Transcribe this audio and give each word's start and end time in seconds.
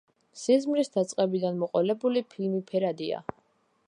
სიზმრის 0.43 0.89
დაწყებიდან 0.95 1.59
მოყოლებული, 1.65 2.25
ფილმი 2.33 2.63
ფერადია. 2.73 3.21